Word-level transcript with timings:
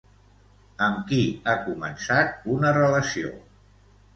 Amb 0.85 1.03
qui 1.11 1.19
ha 1.51 1.55
començat 1.67 2.51
una 2.57 2.73
relació. 2.81 3.35